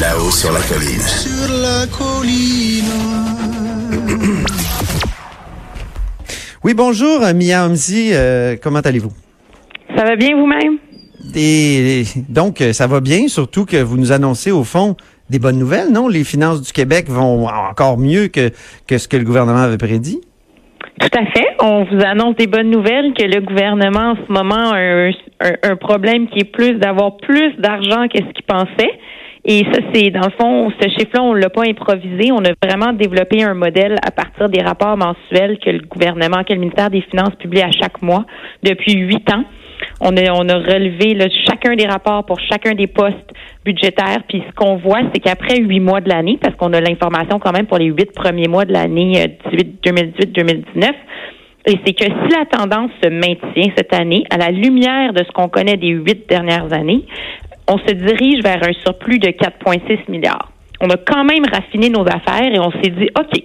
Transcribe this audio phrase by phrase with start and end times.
[0.00, 1.00] Là-haut sur la colline.
[1.00, 2.84] Sur la colline.
[6.64, 8.10] Oui, bonjour, Mia Hamzi.
[8.12, 9.12] Euh, comment allez-vous?
[9.96, 10.78] Ça va bien vous-même?
[11.34, 14.96] Et donc, euh, ça va bien, surtout que vous nous annoncez, au fond,
[15.30, 16.08] des bonnes nouvelles, non?
[16.08, 18.50] Les finances du Québec vont encore mieux que,
[18.88, 20.20] que ce que le gouvernement avait prédit?
[21.00, 21.46] Tout à fait.
[21.60, 25.12] On vous annonce des bonnes nouvelles que le gouvernement en ce moment a un,
[25.62, 28.98] un problème qui est plus d'avoir plus d'argent que ce qu'il pensait.
[29.48, 32.32] Et ça, c'est dans le fond, ce chiffre-là, on l'a pas improvisé.
[32.32, 36.52] On a vraiment développé un modèle à partir des rapports mensuels que le gouvernement, que
[36.52, 38.24] le ministère des Finances publie à chaque mois
[38.64, 39.44] depuis huit ans.
[40.00, 43.32] On a, on a relevé là, chacun des rapports pour chacun des postes
[43.64, 44.24] budgétaires.
[44.28, 47.52] Puis ce qu'on voit, c'est qu'après huit mois de l'année, parce qu'on a l'information quand
[47.52, 49.38] même pour les huit premiers mois de l'année
[49.84, 50.92] 2018-2019, euh,
[51.68, 55.32] et c'est que si la tendance se maintient cette année, à la lumière de ce
[55.32, 57.04] qu'on connaît des huit dernières années,
[57.68, 60.52] on se dirige vers un surplus de 4,6 milliards.
[60.80, 63.42] On a quand même raffiné nos affaires et on s'est dit, OK,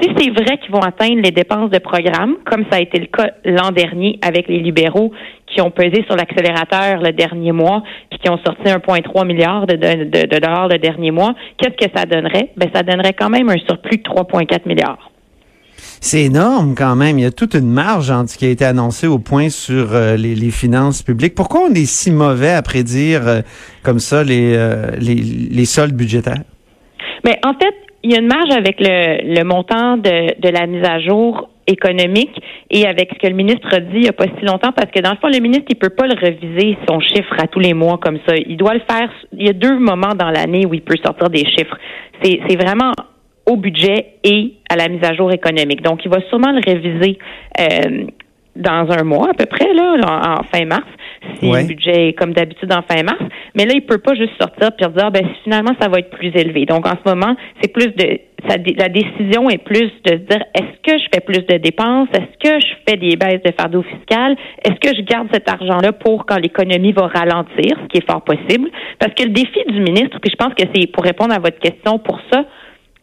[0.00, 3.06] si c'est vrai qu'ils vont atteindre les dépenses de programme, comme ça a été le
[3.06, 5.12] cas l'an dernier avec les libéraux
[5.46, 9.74] qui ont pesé sur l'accélérateur le dernier mois, puis qui ont sorti 1,3 milliard de,
[9.76, 12.50] de, dollars le dernier mois, qu'est-ce que ça donnerait?
[12.56, 15.11] Ben, ça donnerait quand même un surplus de 3,4 milliards.
[16.04, 17.20] C'est énorme quand même.
[17.20, 19.94] Il y a toute une marge entre ce qui a été annoncé au point sur
[19.94, 21.36] euh, les, finances publiques.
[21.36, 23.40] Pourquoi on est si mauvais à prédire euh,
[23.84, 26.42] comme ça les, euh, les, soldes budgétaires?
[27.24, 30.98] Mais en fait, il y a une marge avec le, montant de, la mise à
[30.98, 32.36] jour économique
[32.68, 34.90] et avec ce que le ministre a dit il n'y a pas si longtemps parce
[34.90, 37.60] que dans le fond le ministre il peut pas le reviser son chiffre à tous
[37.60, 40.66] les mois comme ça il doit le faire il y a deux moments dans l'année
[40.66, 41.78] où il peut sortir des chiffres
[42.20, 42.90] c'est vraiment
[43.46, 45.82] au budget et à la mise à jour économique.
[45.82, 47.18] Donc, il va sûrement le réviser
[47.60, 48.06] euh,
[48.54, 49.96] dans un mois à peu près, là,
[50.38, 50.86] en, fin mars,
[51.38, 53.22] si le budget est comme d'habitude en fin mars.
[53.54, 56.10] Mais là, il peut pas juste sortir et dire, ah, ben, finalement, ça va être
[56.10, 56.66] plus élevé.
[56.66, 60.98] Donc, en ce moment, c'est plus de, la décision est plus de dire, est-ce que
[60.98, 62.08] je fais plus de dépenses?
[62.12, 64.36] Est-ce que je fais des baisses de fardeau fiscal?
[64.64, 68.22] Est-ce que je garde cet argent-là pour quand l'économie va ralentir, ce qui est fort
[68.22, 68.68] possible?
[68.98, 71.58] Parce que le défi du ministre, puis je pense que c'est pour répondre à votre
[71.58, 72.44] question pour ça,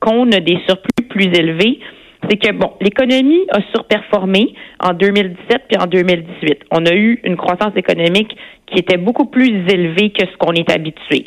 [0.00, 1.80] qu'on a des surplus plus élevés,
[2.28, 6.64] c'est que bon, l'économie a surperformé en 2017 puis en 2018.
[6.70, 8.36] On a eu une croissance économique
[8.66, 11.26] qui était beaucoup plus élevée que ce qu'on est habitué.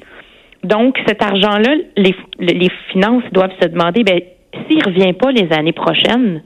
[0.64, 4.20] Donc, cet argent-là, les, les finances doivent se demander, ben,
[4.68, 6.42] s'il revient pas les années prochaines,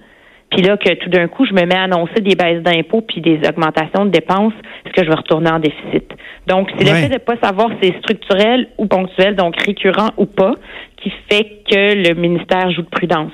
[0.51, 3.22] puis là que tout d'un coup, je me mets à annoncer des baisses d'impôts puis
[3.22, 4.53] des augmentations de dépenses,
[4.85, 6.13] est-ce que je vais retourner en déficit?
[6.45, 10.11] Donc, c'est le fait de ne pas savoir si c'est structurel ou ponctuel, donc récurrent
[10.17, 10.53] ou pas,
[11.03, 13.34] qui fait que le ministère joue de prudence.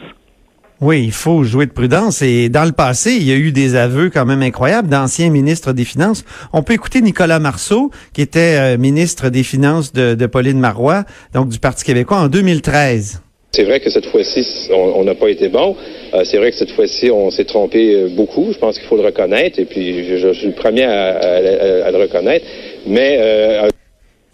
[0.81, 2.22] Oui, il faut jouer de prudence.
[2.22, 5.74] Et dans le passé, il y a eu des aveux quand même incroyables d'anciens ministres
[5.74, 6.24] des Finances.
[6.53, 11.03] On peut écouter Nicolas Marceau, qui était euh, ministre des Finances de, de Pauline Marois,
[11.34, 13.22] donc du Parti québécois, en 2013.
[13.52, 15.75] C'est vrai que cette fois-ci, on n'a pas été bon.
[16.13, 18.51] Euh, c'est vrai que cette fois-ci, on s'est trompé euh, beaucoup.
[18.53, 19.59] Je pense qu'il faut le reconnaître.
[19.59, 22.46] Et puis, je, suis le premier à, le reconnaître.
[22.86, 23.68] Mais euh,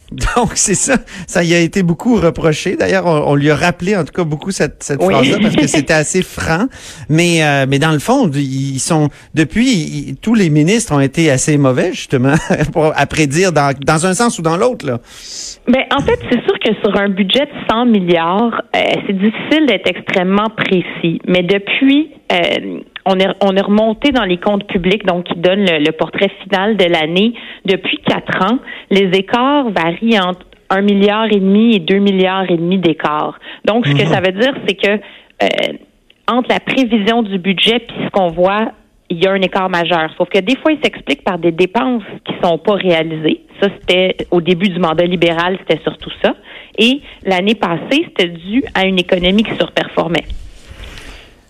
[0.35, 0.97] donc, c'est ça.
[1.27, 2.75] Ça y a été beaucoup reproché.
[2.75, 5.93] D'ailleurs, on, lui a rappelé, en tout cas, beaucoup cette, cette phrase-là parce que c'était
[5.93, 6.67] assez franc.
[7.09, 11.57] Mais, euh, mais dans le fond, ils sont, depuis, tous les ministres ont été assez
[11.57, 12.35] mauvais, justement,
[12.73, 14.99] pour, à prédire dans, dans un sens ou dans l'autre, là.
[15.67, 19.65] Ben, en fait, c'est sûr que sur un budget de 100 milliards, euh, c'est difficile
[19.67, 21.19] d'être extrêmement précis.
[21.27, 25.65] Mais depuis, euh, on est, on est remonté dans les comptes publics, donc qui donnent
[25.65, 27.33] le, portrait final de l'année.
[27.65, 28.57] Depuis quatre ans,
[28.89, 33.39] les écarts varient entre un milliard et demi et deux milliards et demi d'écarts.
[33.65, 34.07] Donc, ce que mhm.
[34.07, 35.73] ça veut dire, c'est que euh,
[36.27, 38.71] entre la prévision du budget puis ce qu'on voit,
[39.09, 40.09] il y a un écart majeur.
[40.17, 43.41] Sauf que des fois, il s'explique par des dépenses qui sont pas réalisées.
[43.61, 46.33] Ça, c'était au début du mandat libéral, c'était surtout ça.
[46.79, 50.25] Et l'année passée, c'était dû à une économie qui surperformait.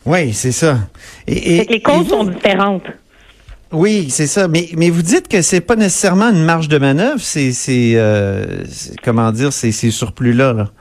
[0.06, 0.80] Oui, c'est ça.
[1.28, 2.84] Et, les causes sont différentes.
[3.72, 4.48] Oui, c'est ça.
[4.48, 8.64] Mais, mais vous dites que c'est pas nécessairement une marge de manœuvre, c'est, c'est, euh,
[9.04, 10.54] comment dire, c'est ces surplus-là.
[10.54, 10.72] Là.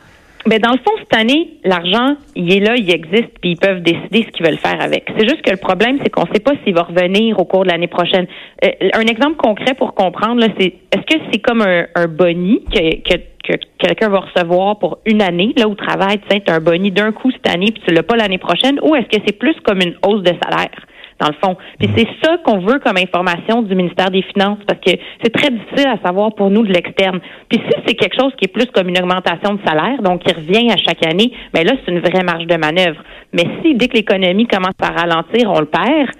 [0.46, 3.80] Ben dans le fond, cette année, l'argent, il est là, il existe, puis ils peuvent
[3.80, 5.04] décider ce qu'ils veulent faire avec.
[5.16, 7.64] C'est juste que le problème, c'est qu'on ne sait pas s'il va revenir au cours
[7.64, 8.26] de l'année prochaine.
[8.62, 12.96] Euh, un exemple concret pour comprendre, c'est est-ce que c'est comme un, un boni que,
[13.00, 16.91] que, que quelqu'un va recevoir pour une année, là où travaille, tu sais, un boni
[16.91, 19.56] d'un coup cette année, puis tu l'as pas l'année prochaine, ou est-ce que c'est plus
[19.64, 20.76] comme une hausse de salaire?
[21.24, 21.56] Dans le fond.
[21.78, 24.92] Puis c'est ça qu'on veut comme information du ministère des Finances parce que
[25.22, 27.21] c'est très difficile à savoir pour nous de l'externe.
[27.48, 30.32] Puis si c'est quelque chose qui est plus comme une augmentation de salaire, donc qui
[30.32, 33.03] revient à chaque année, mais ben là c'est une vraie marge de manœuvre.
[33.32, 36.10] Mais si dès que l'économie commence à ralentir, on le perd,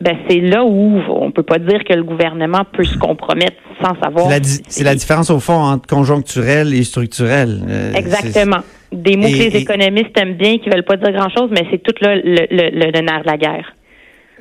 [0.00, 4.00] ben c'est là où on peut pas dire que le gouvernement peut se compromettre sans
[4.00, 4.30] savoir.
[4.68, 7.62] C'est la, différence au fond entre conjoncturel et structurel.
[7.68, 8.58] Euh, Exactement.
[8.92, 11.94] Des mots que les économistes aiment bien, qui veulent pas dire grand-chose, mais c'est tout
[12.00, 13.72] là le, le, le nerf de la guerre.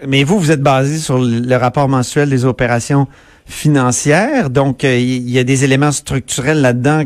[0.05, 3.07] Mais vous, vous êtes basé sur le rapport mensuel des opérations
[3.49, 7.03] financières, donc euh, il y a des éléments structurels là-dedans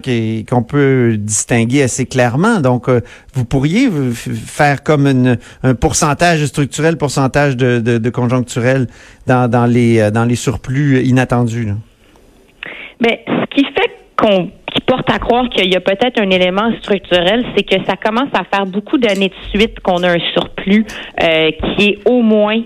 [0.50, 2.60] qu'on peut distinguer assez clairement.
[2.60, 3.02] Donc, euh,
[3.36, 8.88] vous pourriez faire comme un pourcentage structurel, pourcentage de, conjoncturel
[9.28, 11.74] dans, les, dans les surplus inattendus.
[13.00, 14.50] Mais ce qui fait qu'on
[14.86, 18.44] porte à croire qu'il y a peut-être un élément structurel, c'est que ça commence à
[18.44, 20.86] faire beaucoup d'années de suite qu'on a un surplus
[21.22, 22.62] euh, qui est au moins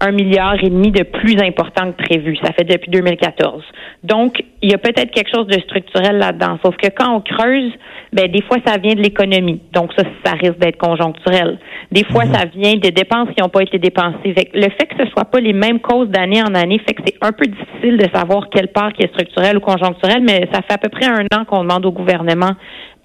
[0.00, 2.36] un milliard et demi de plus important que prévu.
[2.42, 3.62] Ça fait depuis 2014.
[4.02, 6.58] Donc, il y a peut-être quelque chose de structurel là-dedans.
[6.64, 7.72] Sauf que quand on creuse,
[8.12, 9.60] ben des fois ça vient de l'économie.
[9.72, 11.58] Donc ça, ça risque d'être conjoncturel.
[11.92, 12.34] Des fois, mhm.
[12.34, 14.34] ça vient des dépenses qui n'ont pas été dépensées.
[14.54, 17.16] le fait que ce soit pas les mêmes causes d'année en année fait que c'est
[17.20, 20.74] un peu difficile de savoir quelle part qui est structurelle ou conjoncturelle, mais ça fait
[20.74, 22.52] à peu près un an qu'on demande au gouvernement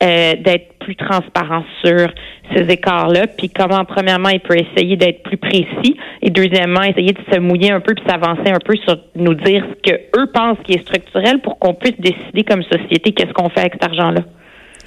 [0.06, 2.08] euh, d'être plus transparent sur
[2.54, 7.22] ces écarts-là, puis comment, premièrement, il peut essayer d'être plus précis, et deuxièmement, essayer de
[7.34, 10.60] se mouiller un peu puis s'avancer un peu sur nous dire ce que eux pensent
[10.64, 14.22] qui est structurel pour qu'on puisse décider comme société qu'est-ce qu'on fait avec cet argent-là.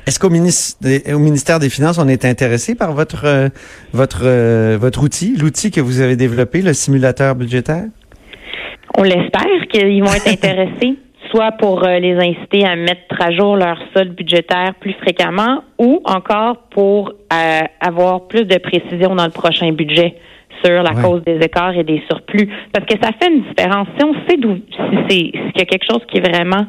[0.07, 3.49] Est-ce qu'au ministère des Finances, on est intéressé par votre euh,
[3.93, 7.85] votre euh, votre outil, l'outil que vous avez développé, le simulateur budgétaire?
[8.97, 10.97] On l'espère qu'ils vont être intéressés,
[11.31, 16.01] soit pour euh, les inciter à mettre à jour leur solde budgétaire plus fréquemment, ou
[16.05, 17.13] encore pour
[17.81, 20.17] avoir plus de précision dans le prochain budget
[20.65, 22.49] sur la cause des écarts et des surplus.
[22.73, 23.87] Parce que ça fait une différence.
[23.99, 26.65] Si on sait d'où si c'est s'il y a quelque chose qui est vraiment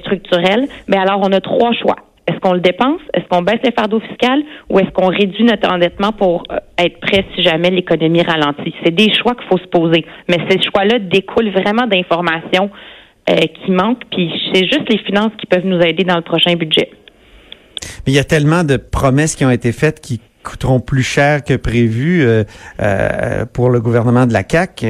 [0.00, 1.96] structurel, mais ben alors on a trois choix
[2.30, 3.00] est-ce qu'on le dépense?
[3.12, 4.46] Est-ce qu'on baisse les fardeaux fiscaux?
[4.68, 8.74] Ou est-ce qu'on réduit notre endettement pour euh, être prêt si jamais l'économie ralentit?
[8.84, 10.04] C'est des choix qu'il faut se poser.
[10.28, 12.70] Mais ces choix-là découlent vraiment d'informations
[13.28, 16.54] euh, qui manquent, puis c'est juste les finances qui peuvent nous aider dans le prochain
[16.54, 16.90] budget.
[18.06, 21.44] Mais il y a tellement de promesses qui ont été faites qui coûteront plus cher
[21.44, 22.44] que prévu euh,
[22.80, 24.84] euh, pour le gouvernement de la CAC.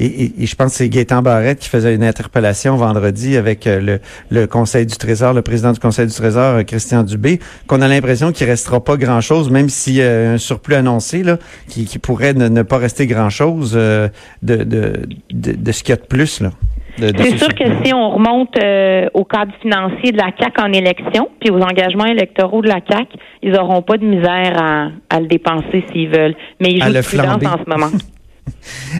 [0.00, 4.00] Et, je pense que c'est Gaétan Barrette qui faisait une interpellation vendredi avec euh, le,
[4.30, 8.32] le, Conseil du Trésor, le président du Conseil du Trésor, Christian Dubé, qu'on a l'impression
[8.32, 11.38] qu'il restera pas grand-chose, même s'il y a un surplus annoncé là,
[11.68, 14.10] qui, pourrait ne, pas rester grand-chose de,
[14.42, 16.40] de, ce qu'il y a de plus.
[16.40, 16.50] là.
[16.98, 21.28] C'est sûr que si on remonte euh, au cadre financier de la CAC en élection,
[21.40, 23.08] puis aux engagements électoraux de la CAC,
[23.42, 26.36] ils n'auront pas de misère à, à le dépenser s'ils veulent.
[26.60, 27.90] Mais ils jouent de prudence en ce moment.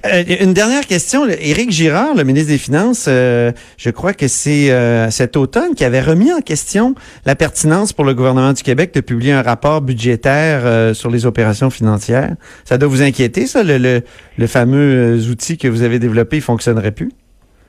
[0.07, 1.27] Euh, une dernière question.
[1.27, 4.71] Éric Girard, le ministre des Finances, euh, je crois que c'est
[5.11, 6.95] cet automne qui avait remis en question
[7.27, 11.69] la pertinence pour le gouvernement du Québec de publier un rapport budgétaire sur les opérations
[11.69, 12.35] financières.
[12.65, 14.03] Ça doit vous inquiéter, ça, le, le,
[14.39, 17.11] le fameux outil que vous avez développé, il fonctionnerait plus?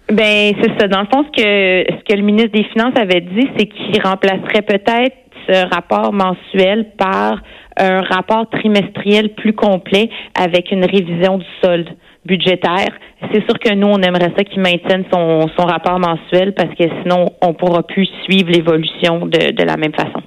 [0.09, 0.87] Ben c'est ça.
[0.87, 4.01] Dans le fond, ce que ce que le ministre des Finances avait dit, c'est qu'il
[4.03, 5.15] remplacerait peut-être
[5.47, 7.41] ce rapport mensuel par
[7.77, 10.09] un rapport trimestriel plus complet
[10.39, 11.89] avec une révision du solde
[12.25, 12.89] budgétaire.
[13.31, 16.83] C'est sûr que nous, on aimerait ça qu'il maintienne son, son rapport mensuel parce que
[17.01, 20.21] sinon, on pourra plus suivre l'évolution de, de la même façon.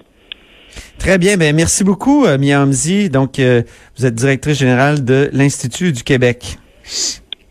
[0.98, 1.36] Très bien.
[1.36, 3.08] Ben, merci beaucoup, euh, Mia Hamzi.
[3.08, 3.62] Donc, euh,
[3.96, 6.56] vous êtes directrice générale de l'Institut du Québec.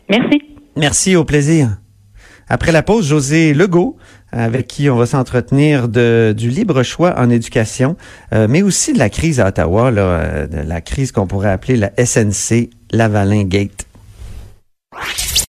[0.08, 0.42] Merci.
[0.76, 1.68] Merci, au plaisir.
[2.50, 3.96] Après la pause, José Legault,
[4.32, 7.96] avec qui on va s'entretenir du libre choix en éducation,
[8.32, 11.50] euh, mais aussi de la crise à Ottawa, là, euh, de la crise qu'on pourrait
[11.50, 13.86] appeler la SNC Lavalin Gate.